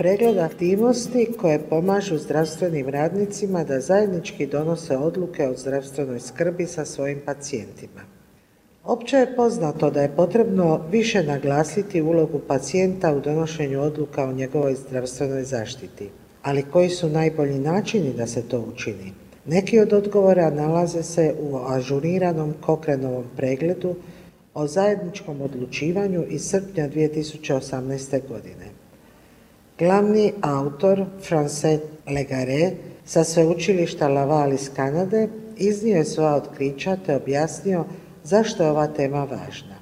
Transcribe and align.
pregled 0.00 0.38
aktivnosti 0.38 1.28
koje 1.38 1.58
pomažu 1.58 2.18
zdravstvenim 2.18 2.88
radnicima 2.88 3.64
da 3.64 3.80
zajednički 3.80 4.46
donose 4.46 4.96
odluke 4.96 5.48
o 5.48 5.56
zdravstvenoj 5.56 6.20
skrbi 6.20 6.66
sa 6.66 6.84
svojim 6.84 7.20
pacijentima. 7.26 8.00
Opće 8.84 9.16
je 9.16 9.36
poznato 9.36 9.90
da 9.90 10.02
je 10.02 10.16
potrebno 10.16 10.80
više 10.90 11.22
naglasiti 11.22 12.02
ulogu 12.02 12.40
pacijenta 12.48 13.12
u 13.12 13.20
donošenju 13.20 13.82
odluka 13.82 14.24
o 14.24 14.32
njegovoj 14.32 14.74
zdravstvenoj 14.74 15.44
zaštiti. 15.44 16.08
Ali 16.42 16.62
koji 16.62 16.88
su 16.88 17.08
najbolji 17.08 17.58
načini 17.58 18.12
da 18.12 18.26
se 18.26 18.42
to 18.42 18.64
učini? 18.72 19.12
Neki 19.46 19.80
od 19.80 19.92
odgovora 19.92 20.50
nalaze 20.50 21.02
se 21.02 21.34
u 21.40 21.56
ažuriranom 21.56 22.54
Kokrenovom 22.60 23.24
pregledu 23.36 23.94
o 24.54 24.66
zajedničkom 24.66 25.40
odlučivanju 25.40 26.24
iz 26.28 26.50
srpnja 26.50 26.88
2018. 26.88 28.28
godine. 28.28 28.79
Glavni 29.80 30.32
autor 30.42 31.06
Francet 31.20 31.80
Legare 32.06 32.72
sa 33.04 33.24
sveučilišta 33.24 34.08
Laval 34.08 34.52
iz 34.52 34.70
Kanade 34.76 35.28
iznio 35.56 35.96
je 35.96 36.04
svoja 36.04 36.34
otkrića 36.34 36.96
te 37.06 37.16
objasnio 37.16 37.84
zašto 38.24 38.62
je 38.62 38.70
ova 38.70 38.86
tema 38.86 39.24
važna. 39.24 39.76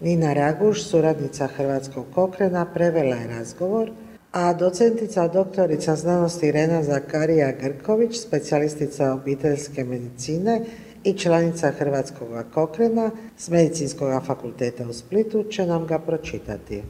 Nina 0.00 0.32
Raguš, 0.32 0.84
suradnica 0.84 1.46
Hrvatskog 1.46 2.06
kokrena, 2.14 2.64
prevela 2.74 3.16
je 3.16 3.26
razgovor, 3.26 3.90
a 4.32 4.54
docentica 4.54 5.28
doktorica 5.28 5.96
znanosti 5.96 6.46
Irena 6.46 6.82
Zakarija 6.82 7.52
Grković, 7.52 8.20
specijalistica 8.20 9.12
obiteljske 9.12 9.84
medicine 9.84 10.60
i 11.04 11.12
članica 11.12 11.70
Hrvatskog 11.70 12.28
kokrena 12.54 13.10
s 13.36 13.48
Medicinskog 13.48 14.24
fakulteta 14.26 14.88
u 14.88 14.92
Splitu 14.92 15.44
će 15.50 15.66
nam 15.66 15.86
ga 15.86 15.98
pročitati. 15.98 16.82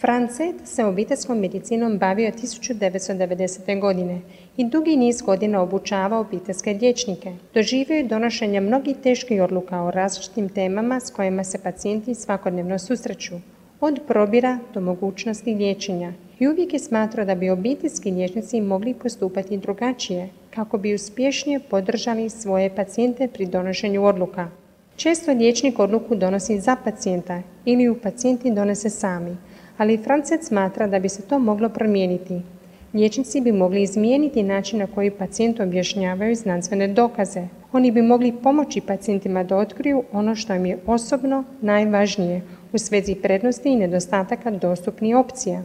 Francet 0.00 0.54
se 0.64 0.84
obiteljskom 0.84 1.38
medicinom 1.38 1.98
bavio 1.98 2.30
1990. 2.30 3.80
godine 3.80 4.20
i 4.56 4.64
dugi 4.64 4.96
niz 4.96 5.22
godina 5.22 5.62
obučavao 5.62 6.20
obiteljske 6.20 6.72
liječnike. 6.72 7.32
Doživio 7.54 7.96
je 7.96 8.04
donošenje 8.04 8.60
mnogih 8.60 8.96
teških 9.02 9.42
odluka 9.42 9.82
o 9.82 9.90
različitim 9.90 10.48
temama 10.48 11.00
s 11.00 11.10
kojima 11.10 11.44
se 11.44 11.58
pacijenti 11.62 12.14
svakodnevno 12.14 12.78
susreću, 12.78 13.34
od 13.80 14.00
probira 14.08 14.58
do 14.74 14.80
mogućnosti 14.80 15.54
liječenja. 15.54 16.12
I 16.38 16.48
uvijek 16.48 16.72
je 16.72 16.78
smatrao 16.78 17.26
da 17.26 17.34
bi 17.34 17.50
obiteljski 17.50 18.10
liječnici 18.10 18.60
mogli 18.60 18.94
postupati 18.94 19.58
drugačije, 19.58 20.28
kako 20.54 20.78
bi 20.78 20.94
uspješnije 20.94 21.60
podržali 21.60 22.30
svoje 22.30 22.74
pacijente 22.76 23.28
pri 23.28 23.46
donošenju 23.46 24.04
odluka. 24.04 24.48
Često 24.96 25.32
liječnik 25.32 25.78
odluku 25.78 26.14
donosi 26.14 26.60
za 26.60 26.76
pacijenta 26.84 27.42
ili 27.64 27.82
ju 27.82 28.00
pacijenti 28.02 28.50
donese 28.50 28.90
sami, 28.90 29.36
ali 29.80 29.96
Francet 29.98 30.44
smatra 30.44 30.86
da 30.86 30.98
bi 30.98 31.08
se 31.08 31.22
to 31.22 31.38
moglo 31.38 31.68
promijeniti. 31.68 32.40
Liječnici 32.94 33.40
bi 33.40 33.52
mogli 33.52 33.82
izmijeniti 33.82 34.42
način 34.42 34.78
na 34.78 34.86
koji 34.86 35.10
pacijent 35.10 35.60
objašnjavaju 35.60 36.34
znanstvene 36.34 36.88
dokaze. 36.88 37.42
Oni 37.72 37.90
bi 37.90 38.02
mogli 38.02 38.32
pomoći 38.32 38.80
pacijentima 38.80 39.44
da 39.44 39.56
otkriju 39.56 40.02
ono 40.12 40.34
što 40.34 40.54
im 40.54 40.66
je 40.66 40.78
osobno 40.86 41.44
najvažnije 41.60 42.42
u 42.72 42.78
svezi 42.78 43.14
prednosti 43.14 43.68
i 43.68 43.76
nedostataka 43.76 44.50
dostupnih 44.50 45.16
opcija. 45.16 45.62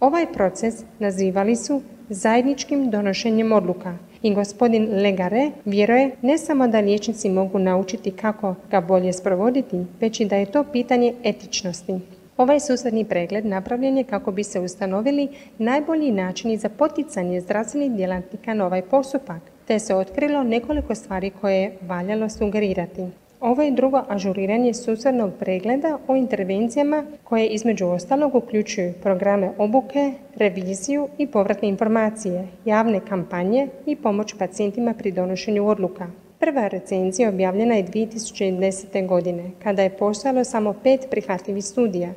Ovaj 0.00 0.26
proces 0.32 0.74
nazivali 0.98 1.56
su 1.56 1.82
zajedničkim 2.08 2.90
donošenjem 2.90 3.52
odluka 3.52 3.94
i 4.22 4.34
gospodin 4.34 4.88
Legare 5.02 5.50
vjeruje 5.64 6.10
ne 6.22 6.38
samo 6.38 6.68
da 6.68 6.80
liječnici 6.80 7.28
mogu 7.28 7.58
naučiti 7.58 8.10
kako 8.10 8.54
ga 8.70 8.80
bolje 8.80 9.12
sprovoditi, 9.12 9.86
već 10.00 10.20
i 10.20 10.24
da 10.24 10.36
je 10.36 10.46
to 10.46 10.64
pitanje 10.64 11.14
etičnosti. 11.24 12.19
Ovaj 12.40 12.60
susadni 12.60 13.04
pregled 13.04 13.46
napravljen 13.46 13.98
je 13.98 14.04
kako 14.04 14.32
bi 14.32 14.44
se 14.44 14.60
ustanovili 14.60 15.28
najbolji 15.58 16.12
načini 16.12 16.56
za 16.56 16.68
poticanje 16.68 17.40
zdravstvenih 17.40 17.92
djelatnika 17.92 18.54
na 18.54 18.66
ovaj 18.66 18.82
postupak, 18.82 19.42
te 19.66 19.78
se 19.78 19.94
otkrilo 19.94 20.42
nekoliko 20.42 20.94
stvari 20.94 21.30
koje 21.40 21.56
je 21.56 21.72
valjalo 21.80 22.28
sugerirati. 22.28 23.06
Ovo 23.40 23.62
je 23.62 23.70
drugo 23.70 24.02
ažuriranje 24.08 24.74
susadnog 24.74 25.30
pregleda 25.38 25.98
o 26.08 26.16
intervencijama 26.16 27.04
koje 27.24 27.46
između 27.46 27.86
ostalog 27.86 28.34
uključuju 28.34 28.92
programe 29.02 29.50
obuke, 29.58 30.12
reviziju 30.36 31.08
i 31.18 31.26
povratne 31.26 31.68
informacije, 31.68 32.48
javne 32.64 33.00
kampanje 33.08 33.68
i 33.86 33.96
pomoć 33.96 34.34
pacijentima 34.38 34.94
pri 34.94 35.12
donošenju 35.12 35.68
odluka. 35.68 36.06
Prva 36.40 36.68
recenzija 36.68 37.28
objavljena 37.28 37.74
je 37.74 37.84
2010. 37.84 39.06
godine, 39.06 39.50
kada 39.62 39.82
je 39.82 39.90
postojalo 39.90 40.44
samo 40.44 40.74
pet 40.82 41.06
prihvatljivih 41.10 41.64
studija. 41.64 42.12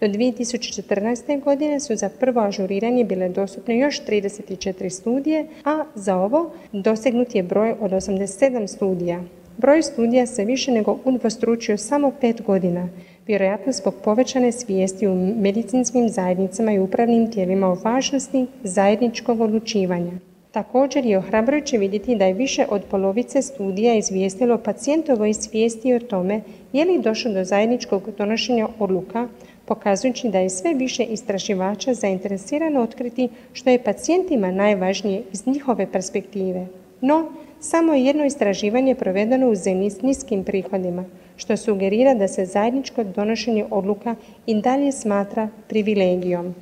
Do 0.00 0.06
2014. 0.06 1.40
godine 1.44 1.80
su 1.80 1.96
za 1.96 2.08
prvo 2.20 2.40
ažuriranje 2.40 3.04
bile 3.04 3.28
dostupne 3.28 3.78
još 3.78 4.00
34 4.04 4.90
studije, 4.90 5.46
a 5.64 5.84
za 5.94 6.16
ovo 6.16 6.50
dosegnut 6.72 7.34
je 7.34 7.42
broj 7.42 7.74
od 7.80 7.90
87 7.90 8.66
studija. 8.66 9.22
Broj 9.56 9.82
studija 9.82 10.26
se 10.26 10.44
više 10.44 10.72
nego 10.72 10.98
udvostručio 11.04 11.76
samo 11.76 12.12
pet 12.20 12.42
godina, 12.42 12.88
vjerojatno 13.26 13.72
zbog 13.72 13.94
povećane 14.04 14.52
svijesti 14.52 15.06
u 15.06 15.14
medicinskim 15.36 16.08
zajednicama 16.08 16.72
i 16.72 16.78
upravnim 16.78 17.30
tijelima 17.30 17.68
o 17.68 17.78
važnosti 17.84 18.46
zajedničkog 18.62 19.40
odlučivanja. 19.40 20.27
Također 20.58 21.06
je 21.06 21.18
ohrabrujuće 21.18 21.78
vidjeti 21.78 22.16
da 22.16 22.24
je 22.24 22.34
više 22.34 22.66
od 22.70 22.84
polovice 22.90 23.42
studija 23.42 23.94
izvijestilo 23.94 24.58
pacijentovoj 24.58 25.34
svijesti 25.34 25.94
o 25.94 26.00
tome 26.00 26.40
je 26.72 26.84
li 26.84 27.02
došlo 27.02 27.32
do 27.32 27.44
zajedničkog 27.44 28.10
donošenja 28.18 28.68
odluka, 28.78 29.28
pokazujući 29.64 30.28
da 30.28 30.38
je 30.38 30.50
sve 30.50 30.74
više 30.74 31.04
istraživača 31.04 31.94
zainteresirano 31.94 32.80
otkriti 32.80 33.28
što 33.52 33.70
je 33.70 33.82
pacijentima 33.82 34.50
najvažnije 34.50 35.22
iz 35.32 35.46
njihove 35.46 35.92
perspektive. 35.92 36.66
No, 37.00 37.32
samo 37.60 37.94
je 37.94 38.04
jedno 38.04 38.24
istraživanje 38.24 38.94
provedeno 38.94 39.50
u 39.50 39.54
zemlji 39.54 39.90
s 39.90 40.02
niskim 40.02 40.44
prihodima, 40.44 41.04
što 41.36 41.56
sugerira 41.56 42.14
da 42.14 42.28
se 42.28 42.46
zajedničko 42.46 43.04
donošenje 43.04 43.64
odluka 43.70 44.14
i 44.46 44.60
dalje 44.60 44.92
smatra 44.92 45.48
privilegijom. 45.68 46.54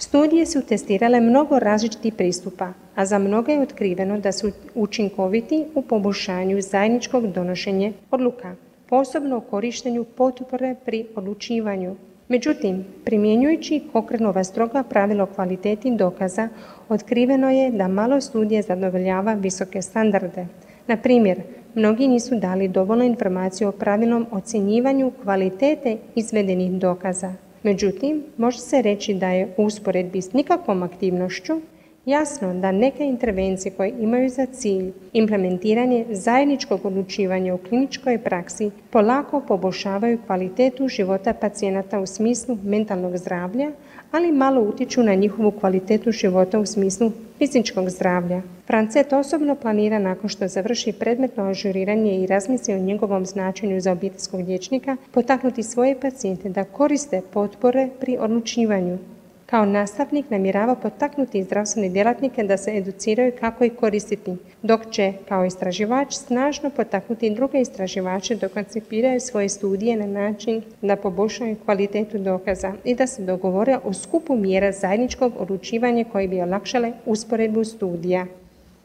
Studije 0.00 0.46
su 0.46 0.62
testirale 0.66 1.20
mnogo 1.20 1.58
različitih 1.58 2.14
pristupa, 2.14 2.68
a 2.94 3.06
za 3.06 3.18
mnoge 3.18 3.52
je 3.52 3.60
otkriveno 3.60 4.18
da 4.18 4.32
su 4.32 4.50
učinkoviti 4.74 5.64
u 5.74 5.82
poboljšanju 5.82 6.60
zajedničkog 6.60 7.26
donošenja 7.26 7.92
odluka, 8.10 8.54
posebno 8.88 9.38
u 9.38 9.40
korištenju 9.40 10.04
potpore 10.04 10.74
pri 10.84 11.06
odlučivanju. 11.16 11.96
Međutim, 12.28 12.84
primjenjujući 13.04 13.82
Kokrenova 13.92 14.44
stroga 14.44 14.82
pravilo 14.82 15.26
kvaliteti 15.26 15.90
dokaza, 15.96 16.48
otkriveno 16.88 17.50
je 17.50 17.70
da 17.70 17.88
malo 17.88 18.20
studije 18.20 18.62
zadovoljava 18.62 19.32
visoke 19.32 19.82
standarde. 19.82 20.46
Na 20.86 20.96
primjer, 20.96 21.42
mnogi 21.74 22.08
nisu 22.08 22.38
dali 22.38 22.68
dovoljno 22.68 23.04
informaciju 23.04 23.68
o 23.68 23.72
pravilnom 23.72 24.26
ocjenjivanju 24.30 25.12
kvalitete 25.22 25.96
izvedenih 26.14 26.72
dokaza. 26.72 27.34
Međutim, 27.62 28.22
može 28.36 28.58
se 28.58 28.82
reći 28.82 29.14
da 29.14 29.28
je 29.28 29.54
u 29.56 29.64
usporedbi 29.64 30.22
s 30.22 30.32
nikakvom 30.32 30.82
aktivnošću 30.82 31.60
Jasno 32.06 32.54
da 32.54 32.72
neke 32.72 33.04
intervencije 33.04 33.72
koje 33.72 33.92
imaju 34.00 34.28
za 34.28 34.46
cilj 34.46 34.92
implementiranje 35.12 36.06
zajedničkog 36.10 36.86
odlučivanja 36.86 37.54
u 37.54 37.58
kliničkoj 37.58 38.18
praksi 38.18 38.70
polako 38.90 39.40
poboljšavaju 39.48 40.18
kvalitetu 40.26 40.88
života 40.88 41.32
pacijenata 41.32 42.00
u 42.00 42.06
smislu 42.06 42.58
mentalnog 42.64 43.16
zdravlja, 43.16 43.70
ali 44.10 44.32
malo 44.32 44.60
utječu 44.60 45.02
na 45.02 45.14
njihovu 45.14 45.50
kvalitetu 45.50 46.12
života 46.12 46.58
u 46.58 46.66
smislu 46.66 47.12
fizičkog 47.38 47.90
zdravlja. 47.90 48.42
Francet 48.66 49.12
osobno 49.12 49.54
planira 49.54 49.98
nakon 49.98 50.28
što 50.28 50.48
završi 50.48 50.92
predmetno 50.92 51.44
ažuriranje 51.44 52.16
i 52.16 52.26
razmisli 52.26 52.74
o 52.74 52.78
njegovom 52.78 53.26
značenju 53.26 53.80
za 53.80 53.92
obiteljskog 53.92 54.40
liječnika 54.40 54.96
potaknuti 55.10 55.62
svoje 55.62 56.00
pacijente 56.00 56.48
da 56.48 56.64
koriste 56.64 57.20
potpore 57.32 57.88
pri 58.00 58.16
odlučivanju 58.20 58.98
kao 59.50 59.64
nastavnik 59.66 60.30
namjerava 60.30 60.74
potaknuti 60.74 61.42
zdravstvene 61.44 61.88
djelatnike 61.88 62.42
da 62.42 62.56
se 62.56 62.76
educiraju 62.76 63.32
kako 63.40 63.64
ih 63.64 63.72
koristiti, 63.80 64.36
dok 64.62 64.90
će 64.90 65.12
kao 65.28 65.44
istraživač 65.44 66.14
snažno 66.14 66.70
potaknuti 66.70 67.30
druge 67.30 67.60
istraživače 67.60 68.34
da 68.34 68.48
koncipiraju 68.48 69.20
svoje 69.20 69.48
studije 69.48 69.96
na 69.96 70.06
način 70.06 70.62
da 70.82 70.96
poboljšaju 70.96 71.56
kvalitetu 71.64 72.18
dokaza 72.18 72.72
i 72.84 72.94
da 72.94 73.06
se 73.06 73.22
dogovore 73.22 73.78
o 73.84 73.92
skupu 73.92 74.36
mjera 74.36 74.72
zajedničkog 74.72 75.32
odlučivanja 75.38 76.04
koji 76.12 76.28
bi 76.28 76.40
olakšale 76.40 76.92
usporedbu 77.06 77.64
studija. 77.64 78.26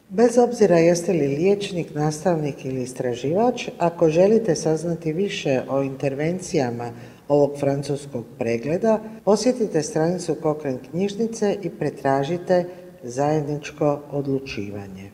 Bez 0.08 0.38
obzira 0.38 0.78
jeste 0.78 1.12
li 1.12 1.26
liječnik, 1.26 1.94
nastavnik 1.94 2.64
ili 2.64 2.82
istraživač, 2.82 3.68
ako 3.78 4.08
želite 4.08 4.54
saznati 4.54 5.12
više 5.12 5.62
o 5.68 5.82
intervencijama 5.82 6.90
ovog 7.28 7.58
francuskog 7.60 8.24
pregleda, 8.38 9.00
posjetite 9.24 9.82
stranicu 9.82 10.36
Kokren 10.42 10.78
knjižnice 10.90 11.56
i 11.62 11.70
pretražite 11.70 12.64
zajedničko 13.02 14.00
odlučivanje. 14.12 15.10